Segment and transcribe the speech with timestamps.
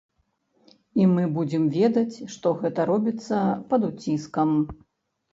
[1.01, 3.37] І мы будзем ведаць, што гэта робіцца
[3.75, 4.57] пад уціскам.